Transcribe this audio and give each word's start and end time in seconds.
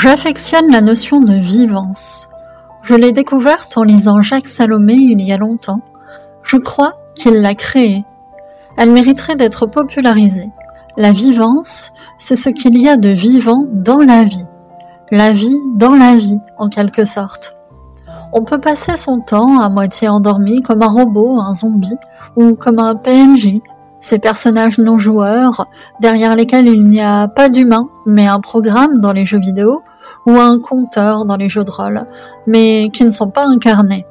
J'affectionne 0.00 0.70
la 0.70 0.80
notion 0.80 1.20
de 1.20 1.32
vivance. 1.32 2.28
Je 2.82 2.94
l'ai 2.94 3.10
découverte 3.10 3.76
en 3.76 3.82
lisant 3.82 4.22
Jacques 4.22 4.46
Salomé 4.46 4.94
il 4.94 5.20
y 5.20 5.32
a 5.32 5.36
longtemps. 5.36 5.80
Je 6.44 6.56
crois 6.56 6.92
qu'il 7.16 7.42
l'a 7.42 7.56
créée. 7.56 8.04
Elle 8.76 8.92
mériterait 8.92 9.34
d'être 9.34 9.66
popularisée. 9.66 10.52
La 10.96 11.10
vivance, 11.10 11.90
c'est 12.16 12.36
ce 12.36 12.48
qu'il 12.48 12.80
y 12.80 12.88
a 12.88 12.96
de 12.96 13.08
vivant 13.08 13.64
dans 13.72 13.98
la 13.98 14.22
vie. 14.22 14.46
La 15.10 15.32
vie 15.32 15.58
dans 15.74 15.96
la 15.96 16.14
vie, 16.14 16.38
en 16.58 16.68
quelque 16.68 17.04
sorte. 17.04 17.56
On 18.32 18.44
peut 18.44 18.60
passer 18.60 18.96
son 18.96 19.18
temps 19.18 19.58
à 19.58 19.68
moitié 19.68 20.08
endormi 20.08 20.62
comme 20.62 20.82
un 20.82 20.88
robot, 20.88 21.40
un 21.40 21.54
zombie, 21.54 21.98
ou 22.36 22.54
comme 22.54 22.78
un 22.78 22.94
PNJ, 22.94 23.60
ces 24.00 24.18
personnages 24.18 24.78
non 24.78 24.98
joueurs, 24.98 25.66
derrière 26.00 26.36
lesquels 26.36 26.66
il 26.66 26.88
n'y 26.88 27.02
a 27.02 27.28
pas 27.28 27.48
d'humain, 27.48 27.88
mais 28.06 28.26
un 28.26 28.40
programme 28.40 29.00
dans 29.00 29.12
les 29.12 29.26
jeux 29.26 29.40
vidéo, 29.40 29.82
ou 30.26 30.36
un 30.38 30.58
compteur 30.58 31.24
dans 31.24 31.36
les 31.36 31.48
jeux 31.48 31.64
de 31.64 31.70
rôle, 31.70 32.04
mais 32.46 32.90
qui 32.92 33.04
ne 33.04 33.10
sont 33.10 33.30
pas 33.30 33.46
incarnés. 33.46 34.06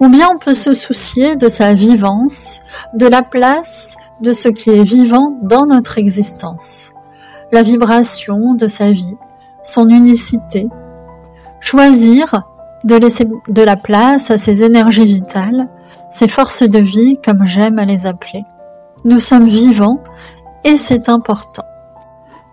Ou 0.00 0.08
bien 0.08 0.28
on 0.34 0.38
peut 0.38 0.54
se 0.54 0.74
soucier 0.74 1.36
de 1.36 1.48
sa 1.48 1.74
vivance, 1.74 2.60
de 2.92 3.06
la 3.06 3.22
place 3.22 3.96
de 4.20 4.32
ce 4.32 4.48
qui 4.48 4.70
est 4.70 4.84
vivant 4.84 5.38
dans 5.42 5.66
notre 5.66 5.98
existence, 5.98 6.92
la 7.52 7.62
vibration 7.62 8.54
de 8.54 8.68
sa 8.68 8.92
vie, 8.92 9.16
son 9.62 9.88
unicité, 9.88 10.68
choisir 11.60 12.42
de 12.84 12.96
laisser 12.96 13.26
de 13.48 13.62
la 13.62 13.76
place 13.76 14.30
à 14.30 14.38
ses 14.38 14.62
énergies 14.62 15.06
vitales, 15.06 15.68
ses 16.10 16.28
forces 16.28 16.62
de 16.62 16.78
vie 16.78 17.18
comme 17.24 17.46
j'aime 17.46 17.78
à 17.78 17.86
les 17.86 18.06
appeler. 18.06 18.44
Nous 19.06 19.20
sommes 19.20 19.48
vivants 19.48 20.02
et 20.64 20.78
c'est 20.78 21.10
important. 21.10 21.64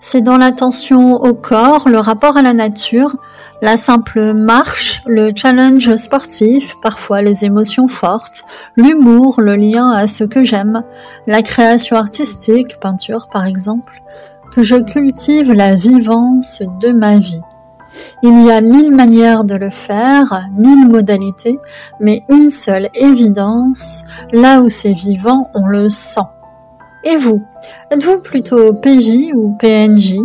C'est 0.01 0.19
dans 0.19 0.35
l'attention 0.35 1.13
au 1.13 1.33
corps, 1.33 1.87
le 1.87 1.99
rapport 1.99 2.35
à 2.35 2.41
la 2.41 2.51
nature, 2.51 3.15
la 3.61 3.77
simple 3.77 4.33
marche, 4.33 5.01
le 5.05 5.31
challenge 5.33 5.95
sportif, 5.95 6.75
parfois 6.81 7.21
les 7.21 7.45
émotions 7.45 7.87
fortes, 7.87 8.43
l'humour, 8.75 9.39
le 9.39 9.55
lien 9.55 9.91
à 9.91 10.07
ce 10.07 10.25
que 10.25 10.43
j'aime, 10.43 10.83
la 11.25 11.41
création 11.41 11.95
artistique, 11.95 12.81
peinture 12.81 13.29
par 13.31 13.45
exemple, 13.45 14.01
que 14.51 14.61
je 14.61 14.75
cultive 14.75 15.53
la 15.53 15.75
vivance 15.75 16.61
de 16.81 16.91
ma 16.91 17.17
vie. 17.17 17.41
Il 18.23 18.43
y 18.43 18.51
a 18.51 18.59
mille 18.59 18.93
manières 18.93 19.45
de 19.45 19.55
le 19.55 19.69
faire, 19.69 20.49
mille 20.57 20.89
modalités, 20.89 21.59
mais 22.01 22.23
une 22.27 22.49
seule 22.49 22.89
évidence, 22.93 24.03
là 24.33 24.61
où 24.61 24.69
c'est 24.69 24.93
vivant, 24.93 25.49
on 25.53 25.65
le 25.65 25.87
sent. 25.87 26.19
Et 27.03 27.17
vous 27.17 27.41
Êtes-vous 27.89 28.19
plutôt 28.21 28.73
PJ 28.73 29.31
ou 29.33 29.55
PNJ 29.59 30.15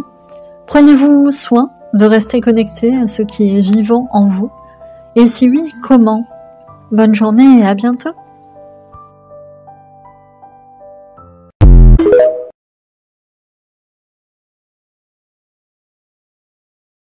Prenez-vous 0.67 1.31
soin 1.31 1.71
de 1.95 2.05
rester 2.05 2.41
connecté 2.41 2.97
à 2.97 3.07
ce 3.07 3.23
qui 3.23 3.57
est 3.57 3.61
vivant 3.61 4.09
en 4.13 4.27
vous? 4.27 4.51
Et 5.15 5.27
si 5.27 5.49
oui, 5.49 5.73
comment? 5.83 6.25
Bonne 6.93 7.15
journée 7.15 7.61
et 7.61 7.65
à 7.65 7.75
bientôt 7.75 8.11